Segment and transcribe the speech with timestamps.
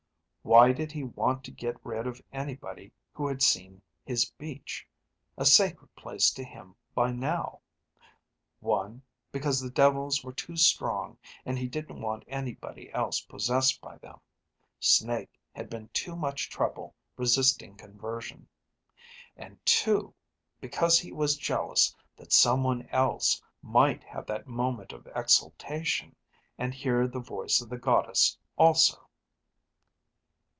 [0.43, 4.87] Why did he want to get rid of anybody who had seen his beach,
[5.37, 7.59] a sacred place to him by now?
[8.59, 13.99] One, because the devils were too strong and he didn't want anybody else possessed by
[13.99, 14.19] them;
[14.79, 18.47] Snake had been too much trouble resisting conversion.
[19.37, 20.11] And two,
[20.59, 26.15] because he was jealous that someone else might have that moment of exaltation
[26.57, 29.07] and hear the voice of The Goddess also."